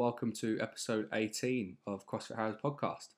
[0.00, 3.08] welcome to episode 18 of CrossFit Harrows podcast.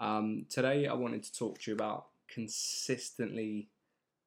[0.00, 3.68] Um, today, I wanted to talk to you about consistently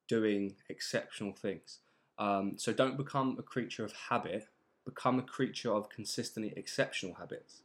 [0.08, 1.80] doing exceptional things.
[2.18, 4.48] Um, so, don't become a creature of habit,
[4.86, 7.60] become a creature of consistently exceptional habits.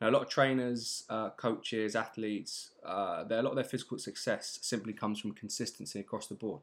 [0.00, 4.58] Now, a lot of trainers, uh, coaches, athletes, uh, a lot of their physical success
[4.62, 6.62] simply comes from consistency across the board.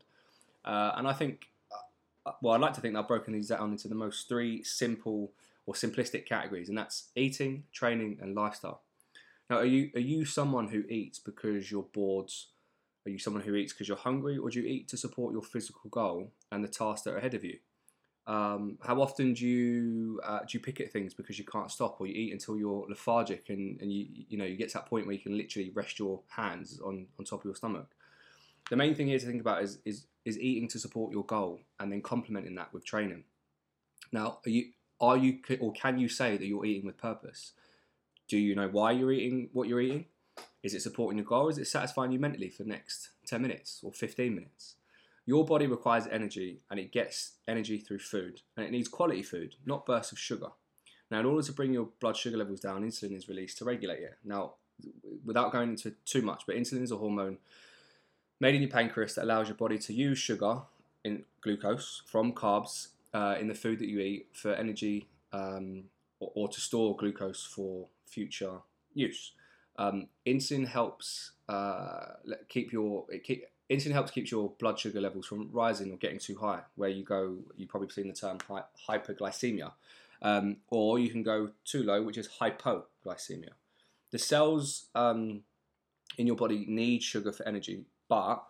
[0.66, 1.46] Uh, and I think,
[2.26, 5.32] uh, well, I'd like to think I've broken these down into the most three simple
[5.66, 8.82] or simplistic categories, and that's eating, training, and lifestyle.
[9.50, 12.32] Now, are you are you someone who eats because you're bored?
[13.06, 15.44] Are you someone who eats because you're hungry, or do you eat to support your
[15.44, 17.58] physical goal and the tasks that are ahead of you?
[18.26, 22.00] Um, how often do you uh, do you pick at things because you can't stop,
[22.00, 24.86] or you eat until you're lethargic and, and you you know you get to that
[24.86, 27.88] point where you can literally rest your hands on, on top of your stomach?
[28.70, 31.60] The main thing here to think about is is is eating to support your goal
[31.82, 33.26] and then complementing that with training.
[34.14, 34.72] Now, are you
[35.04, 37.52] are you or can you say that you're eating with purpose?
[38.30, 40.06] Do you know why you're eating what you're eating?
[40.64, 41.50] Is it supporting your goal?
[41.50, 44.76] Is it satisfying you mentally for the next 10 minutes or 15 minutes?
[45.26, 49.56] Your body requires energy and it gets energy through food and it needs quality food,
[49.66, 50.52] not bursts of sugar.
[51.12, 54.00] Now, in order to bring your blood sugar levels down, insulin is released to regulate
[54.00, 54.18] it.
[54.24, 54.54] Now,
[55.26, 57.40] without going into too much, but insulin is a hormone
[58.40, 60.62] made in your pancreas that allows your body to use sugar
[61.04, 65.86] in glucose from carbs uh, in the food that you eat for energy um,
[66.20, 68.60] or, or, to store glucose for future
[68.94, 69.34] use.
[69.78, 72.14] Um, insulin helps uh,
[72.48, 76.38] keep your keep, insulin helps keep your blood sugar levels from rising or getting too
[76.38, 76.62] high.
[76.76, 79.72] Where you go, you've probably seen the term hy- hyperglycemia,
[80.22, 83.52] um, or you can go too low, which is hypoglycemia.
[84.12, 85.42] The cells um,
[86.18, 88.44] in your body need sugar for energy, but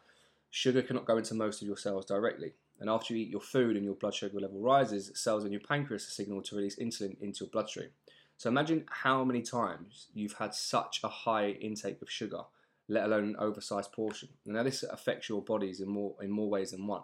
[0.50, 2.54] sugar cannot go into most of your cells directly.
[2.80, 5.62] And after you eat your food and your blood sugar level rises, cells in your
[5.62, 7.90] pancreas signal to release insulin into your bloodstream.
[8.38, 12.42] So imagine how many times you've had such a high intake of sugar,
[12.90, 14.30] let alone an oversized portion.
[14.46, 17.04] Now this affects your bodies in more in more ways than one.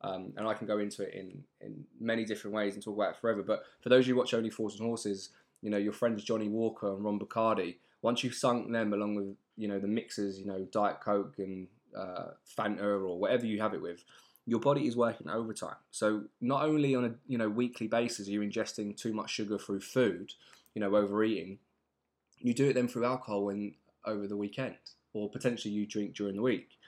[0.00, 3.14] Um, and I can go into it in, in many different ways and talk about
[3.14, 3.42] it forever.
[3.42, 6.22] But for those of you who watch Only Fools and Horses, you know, your friends
[6.22, 10.38] Johnnie Walker and Ron Bacardi, once you've sunk them along with, you know, the mixers,
[10.38, 11.66] you know, Diet Coke and
[11.96, 14.04] uh, Fanta or whatever you have it with,
[14.48, 15.76] your body is working overtime.
[15.90, 19.58] So not only on a you know weekly basis are you ingesting too much sugar
[19.58, 20.32] through food,
[20.74, 21.58] you know overeating,
[22.40, 23.74] you do it then through alcohol and
[24.06, 24.78] over the weekend,
[25.12, 26.78] or potentially you drink during the week.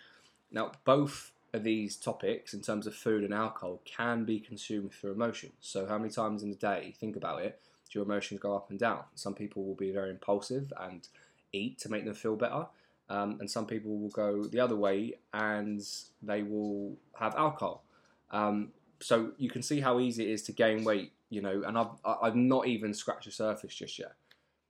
[0.50, 5.12] Now both of these topics in terms of food and alcohol can be consumed through
[5.12, 5.52] emotions.
[5.60, 7.60] So how many times in the day, think about it,
[7.90, 9.02] do your emotions go up and down?
[9.16, 11.06] Some people will be very impulsive and
[11.52, 12.66] eat to make them feel better.
[13.10, 15.82] Um, and some people will go the other way and
[16.22, 17.82] they will have alcohol.
[18.30, 18.68] Um,
[19.00, 21.88] so you can see how easy it is to gain weight, you know, and I've,
[22.04, 24.12] I've not even scratched the surface just yet.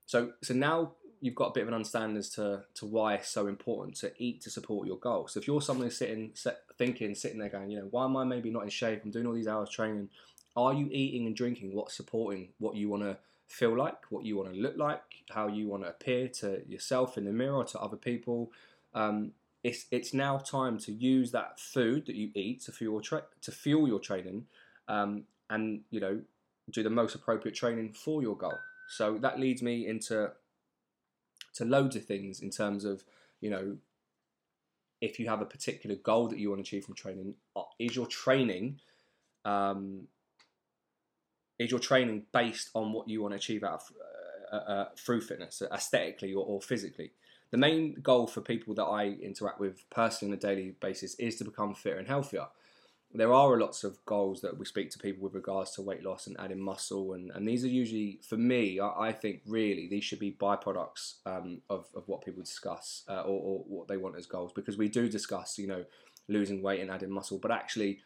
[0.06, 3.28] So, so now you've got a bit of an understanding as to, to why it's
[3.28, 5.32] so important to eat to support your goals.
[5.32, 6.32] So if you're someone who's sitting,
[6.78, 9.02] thinking, sitting there going, you know, why am I maybe not in shape?
[9.04, 10.08] I'm doing all these hours training.
[10.56, 13.18] Are you eating and drinking what's supporting what you want to
[13.50, 17.18] feel like, what you want to look like, how you want to appear to yourself
[17.18, 18.52] in the mirror, to other people.
[18.94, 23.24] Um, it's it's now time to use that food that you eat to fuel tra-
[23.42, 24.46] to fuel your training,
[24.88, 26.22] um, and you know
[26.70, 28.58] do the most appropriate training for your goal.
[28.88, 30.30] So that leads me into
[31.54, 33.02] to loads of things in terms of
[33.40, 33.76] you know
[35.00, 37.96] if you have a particular goal that you want to achieve from training, uh, is
[37.96, 38.78] your training
[39.44, 40.06] um,
[41.60, 43.92] is your training based on what you want to achieve out of,
[44.50, 47.12] uh, uh, through fitness, aesthetically or, or, physically.
[47.50, 51.36] The main goal for people that I interact with personally on a daily basis is
[51.36, 52.46] to become fitter and healthier.
[53.12, 56.28] There are lots of goals that we speak to people with regards to weight loss
[56.28, 60.04] and adding muscle, and, and these are usually, for me, I, I think really these
[60.04, 64.16] should be byproducts um, of, of what people discuss uh, or, or what they want
[64.16, 65.84] as goals because we do discuss, you know,
[66.28, 67.98] losing weight and adding muscle, but actually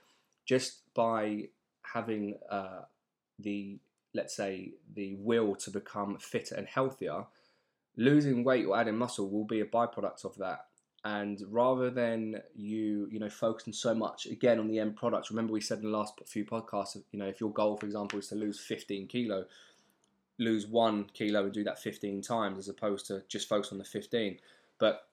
[0.44, 1.48] just by
[1.82, 2.80] having uh,
[3.38, 3.78] the
[4.14, 7.25] let's say the will to become fitter and healthier,
[7.96, 10.66] losing weight or adding muscle will be a byproduct of that.
[11.04, 15.52] And rather than you, you know, focusing so much again on the end product, remember
[15.52, 18.28] we said in the last few podcasts, you know, if your goal, for example, is
[18.28, 19.44] to lose 15 kilo,
[20.38, 23.84] lose one kilo and do that 15 times as opposed to just focus on the
[23.84, 24.38] 15.
[24.78, 25.06] But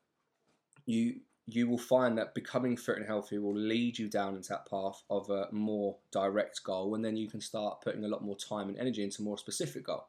[0.86, 4.70] you you will find that becoming fit and healthy will lead you down into that
[4.70, 8.38] path of a more direct goal, and then you can start putting a lot more
[8.38, 10.06] time and energy into more specific goal.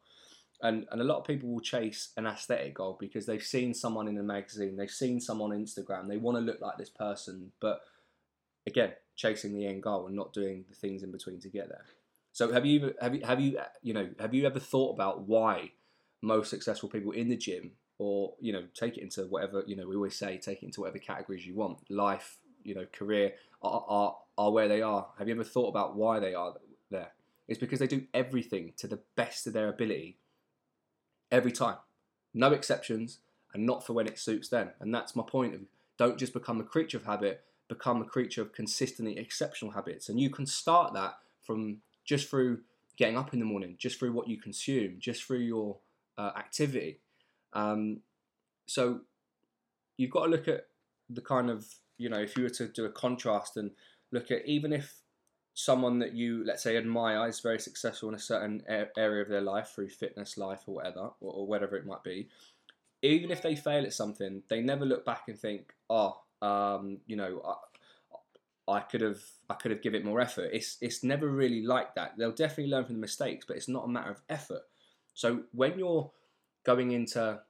[0.60, 4.06] And, and a lot of people will chase an aesthetic goal because they've seen someone
[4.06, 7.50] in a magazine, they've seen someone on Instagram, they want to look like this person,
[7.60, 7.80] but
[8.66, 11.84] again, chasing the end goal and not doing the things in between to get there.
[12.32, 15.72] So have you have you have you you know have you ever thought about why
[16.22, 19.86] most successful people in the gym, or you know, take it into whatever you know.
[19.86, 21.78] We always say take it into whatever categories you want.
[21.90, 25.06] Life, you know, career are are, are where they are.
[25.18, 26.54] Have you ever thought about why they are
[26.90, 27.12] there?
[27.48, 30.18] It's because they do everything to the best of their ability
[31.30, 31.76] every time,
[32.34, 33.18] no exceptions,
[33.54, 34.70] and not for when it suits them.
[34.80, 35.60] And that's my point of
[35.98, 40.08] don't just become a creature of habit, become a creature of consistently exceptional habits.
[40.08, 42.60] And you can start that from just through
[42.96, 45.78] getting up in the morning, just through what you consume, just through your
[46.18, 47.00] uh, activity.
[47.52, 48.00] Um,
[48.66, 49.00] so
[49.96, 50.66] you've got to look at
[51.10, 51.66] the kind of,
[51.98, 53.70] you know, if you were to do a contrast and
[54.10, 54.94] look at even if
[55.54, 58.62] someone that you, let's say, admire is very successful in a certain
[58.96, 62.28] area of their life through fitness, life, or whatever, or, or whatever it might be,
[63.02, 67.16] even if they fail at something, they never look back and think, oh, um, you
[67.16, 67.56] know, I,
[68.68, 69.20] I could have
[69.50, 70.50] I could have given it more effort.
[70.52, 72.16] It's it's never really like that.
[72.16, 74.62] They'll definitely learn from the mistakes, but it's not a matter of effort.
[75.14, 76.10] So when you're
[76.64, 77.40] going into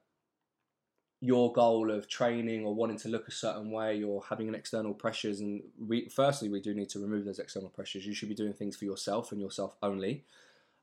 [1.21, 4.93] your goal of training or wanting to look a certain way or having an external
[4.93, 8.35] pressures and we, firstly we do need to remove those external pressures you should be
[8.35, 10.25] doing things for yourself and yourself only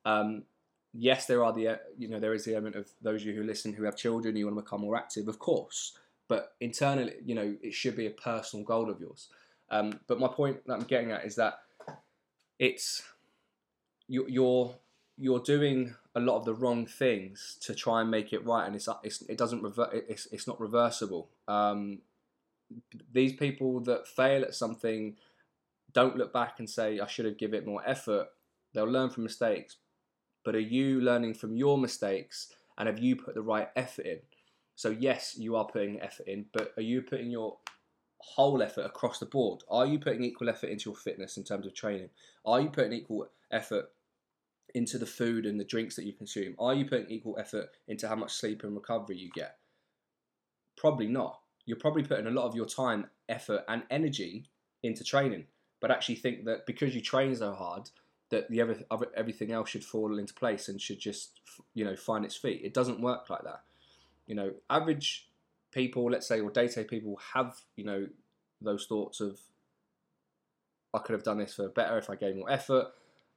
[0.05, 0.45] um,
[0.93, 3.43] yes, there are the you know there is the element of those of you who
[3.43, 5.97] listen who have children, you want to become more active, of course.
[6.29, 9.29] But internally, you know, it should be a personal goal of yours.
[9.71, 11.61] Um, but my point that I'm getting at is that
[12.59, 13.03] it's
[14.09, 14.75] you, you're
[15.21, 18.75] you're doing a lot of the wrong things to try and make it right, and
[18.75, 19.91] it's, it's it doesn't revert.
[20.09, 21.29] It's it's not reversible.
[21.47, 21.99] Um,
[23.13, 25.17] these people that fail at something
[25.93, 28.29] don't look back and say I should have given it more effort.
[28.73, 29.77] They'll learn from mistakes,
[30.45, 34.21] but are you learning from your mistakes and have you put the right effort in?
[34.77, 37.59] So, yes, you are putting effort in, but are you putting your
[38.19, 39.63] whole effort across the board?
[39.69, 42.09] Are you putting equal effort into your fitness in terms of training?
[42.47, 43.91] Are you putting equal effort
[44.75, 46.55] into the food and the drinks that you consume?
[46.59, 49.57] Are you putting equal effort into how much sleep and recovery you get?
[50.77, 51.41] Probably not.
[51.67, 54.47] You're probably putting a lot of your time, effort, and energy
[54.83, 55.45] into training,
[55.81, 57.91] but actually think that because you train so hard,
[58.31, 58.85] that the every,
[59.17, 61.41] everything else should fall into place and should just
[61.75, 62.63] you know find its feet.
[62.65, 63.63] It doesn't work like that.
[64.27, 65.29] You know, average
[65.73, 68.07] people, let's say, or day-to-day people have you know
[68.63, 69.39] those thoughts of
[70.95, 72.89] I could have done this for better if I gave more effort.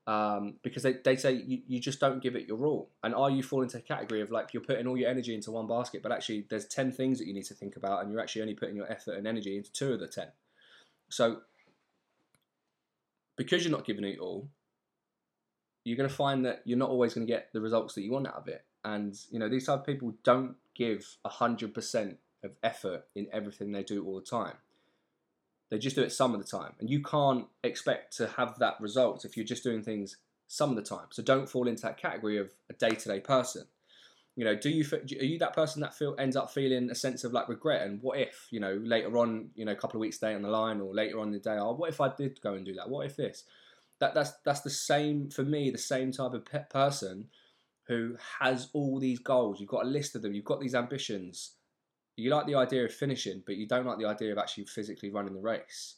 [0.06, 2.90] Um, because they, they say you, you just don't give it your all.
[3.04, 5.52] And are you falling into a category of like you're putting all your energy into
[5.52, 8.20] one basket, but actually there's 10 things that you need to think about, and you're
[8.20, 10.28] actually only putting your effort and energy into two of the 10.
[11.10, 11.38] So
[13.38, 14.50] because you're not giving it all,
[15.84, 18.12] you're going to find that you're not always going to get the results that you
[18.12, 18.64] want out of it.
[18.86, 23.72] And you know these type of people don't give hundred percent of effort in everything
[23.72, 24.56] they do all the time.
[25.74, 28.80] They just do it some of the time, and you can't expect to have that
[28.80, 30.18] result if you're just doing things
[30.48, 31.08] some of the time.
[31.12, 33.64] So don't fall into that category of a day-to-day person.
[34.36, 37.24] You know, do you are you that person that feel ends up feeling a sense
[37.24, 40.02] of like regret and what if you know later on you know a couple of
[40.02, 42.10] weeks day on the line or later on in the day oh what if I
[42.16, 43.44] did go and do that what if this
[44.00, 45.72] that that's that's the same for me.
[45.72, 47.30] The same type of pe- person
[47.88, 49.60] who has all these goals.
[49.60, 50.34] You've got a list of them.
[50.34, 51.52] You've got these ambitions.
[52.16, 55.10] You like the idea of finishing, but you don't like the idea of actually physically
[55.10, 55.96] running the race.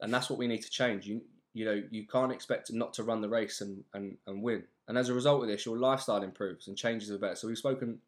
[0.00, 1.06] And that's what we need to change.
[1.06, 1.22] You
[1.54, 4.64] you know you can't expect not to run the race and, and, and win.
[4.88, 7.38] And as a result of this, your lifestyle improves and changes a bit.
[7.38, 7.98] So we've spoken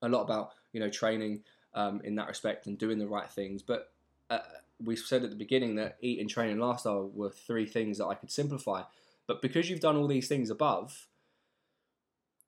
[0.00, 1.42] a lot about you know training
[1.74, 3.92] um, in that respect and doing the right things, but
[4.30, 4.38] uh,
[4.82, 8.30] we said at the beginning that eating, training, lifestyle were three things that I could
[8.30, 8.82] simplify.
[9.26, 11.06] But because you've done all these things above,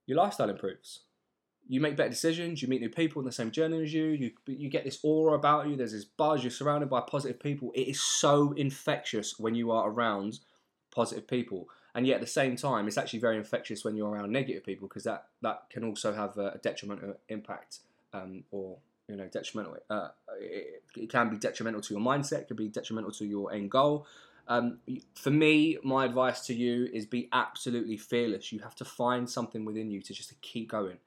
[0.06, 1.00] your lifestyle improves.
[1.66, 2.60] You make better decisions.
[2.60, 4.04] You meet new people in the same journey as you.
[4.06, 5.76] You you get this aura about you.
[5.76, 6.42] There's this buzz.
[6.42, 7.72] You're surrounded by positive people.
[7.74, 10.40] It is so infectious when you are around
[10.94, 11.68] positive people.
[11.94, 14.88] And yet at the same time, it's actually very infectious when you're around negative people
[14.88, 17.80] because that that can also have a, detrimental impact
[18.12, 18.78] um, or
[19.08, 19.76] you know detrimental.
[19.88, 20.08] Uh,
[20.40, 22.40] it, it, can be detrimental to your mindset.
[22.40, 24.06] It can be detrimental to your end goal.
[24.48, 24.78] Um,
[25.14, 28.52] for me, my advice to you is be absolutely fearless.
[28.52, 30.98] You have to find something within you to just keep going,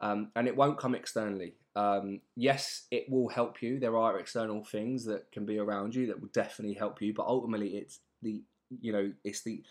[0.00, 1.54] um, and it won't come externally.
[1.74, 3.78] Um, yes, it will help you.
[3.78, 7.26] There are external things that can be around you that will definitely help you, but
[7.26, 8.42] ultimately, it's the
[8.80, 9.62] you know it's the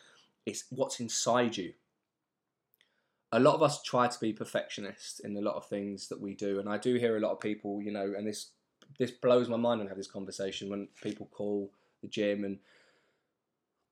[0.45, 1.73] it's what's inside you
[3.35, 6.35] a lot of us try to be perfectionists in a lot of things that we
[6.35, 8.51] do, and I do hear a lot of people, you know, and this
[8.97, 12.59] this blows my mind when I have this conversation when people call the gym and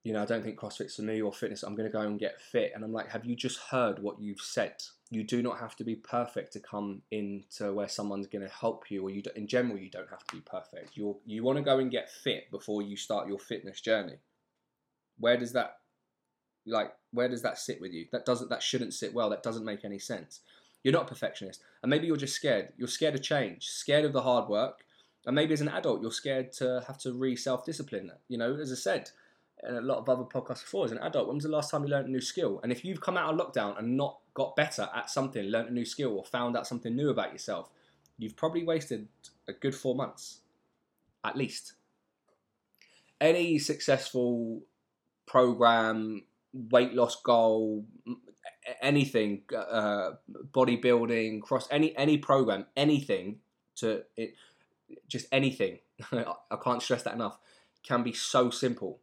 [0.04, 1.64] you know, I don't think CrossFit's for me or fitness.
[1.64, 4.20] I'm going to go and get fit, and I'm like, have you just heard what
[4.20, 4.76] you've said?
[5.14, 8.90] You do not have to be perfect to come into where someone's going to help
[8.90, 9.22] you, or you.
[9.22, 10.98] do, In general, you don't have to be perfect.
[10.98, 14.18] You you want to go and get fit before you start your fitness journey.
[15.20, 15.78] Where does that
[16.66, 19.66] like where does that sit with you that doesn't that shouldn't sit well that doesn't
[19.66, 20.40] make any sense
[20.84, 21.62] You're not a perfectionist.
[21.82, 22.70] And maybe you're just scared.
[22.78, 24.86] You're scared of change, scared of the hard work.
[25.26, 28.12] And maybe as an adult, you're scared to have to re self discipline.
[28.28, 29.10] You know, as I said,
[29.68, 31.84] in a lot of other podcasts before, as an adult, when was the last time
[31.84, 32.60] you learned a new skill?
[32.64, 35.74] And if you've come out of lockdown and not got better at something, learned a
[35.74, 37.70] new skill, or found out something new about yourself,
[38.18, 39.08] you've probably wasted
[39.48, 40.40] a good four months,
[41.24, 41.74] at least.
[43.22, 44.62] Any successful
[45.26, 46.24] program,
[46.54, 47.86] weight loss goal,
[48.82, 50.12] anything, uh,
[50.52, 53.40] bodybuilding, cross any any program, anything
[53.76, 54.36] to it,
[55.08, 55.80] just anything.
[56.12, 57.38] I can't stress that enough.
[57.84, 59.00] Can be so simple,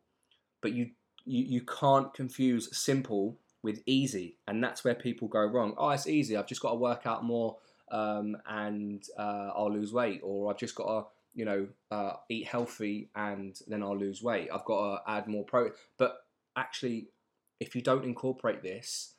[0.61, 0.91] but you
[1.25, 5.75] you you can't confuse simple with easy, and that's where people go wrong.
[5.77, 6.37] Oh, it's easy.
[6.37, 7.57] I've just got to work out more,
[7.91, 12.47] um, and uh, I'll lose weight, or I've just got to you know uh, eat
[12.47, 14.49] healthy, and then I'll lose weight.
[14.53, 16.25] I've got to add more protein, but
[16.57, 17.09] actually,
[17.59, 19.15] if you don't incorporate this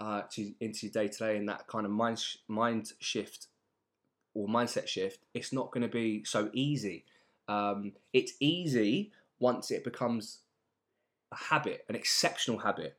[0.00, 3.48] uh, to into your day to day and that kind of mind sh- mind shift
[4.34, 7.04] or mindset shift, it's not going to be so easy.
[7.48, 10.38] Um, it's easy once it becomes
[11.32, 12.96] a habit, an exceptional habit.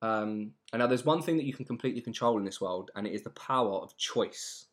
[0.00, 3.06] Um, and now there's one thing that you can completely control in this world, and
[3.06, 4.66] it is the power of choice.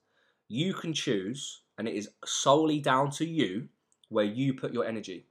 [0.47, 3.69] You can choose, and it is solely down to you
[4.09, 5.27] where you put your energy,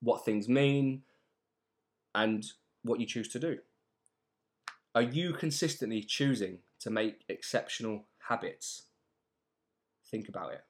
[0.00, 1.02] what things mean,
[2.14, 2.44] and
[2.82, 3.58] what you choose to do.
[4.94, 8.84] Are you consistently choosing to make exceptional habits?
[10.10, 10.65] Think about it.